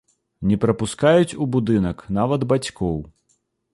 [0.51, 2.97] Не прапускаюць у будынак нават бацькоў.